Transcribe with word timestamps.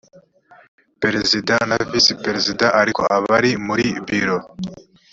perezida 1.01 1.53
na 1.69 1.77
visi 1.91 2.13
perezida 2.23 2.65
ariko 2.81 3.01
abari 3.17 3.51
muri 3.65 3.85
biro 4.07 4.37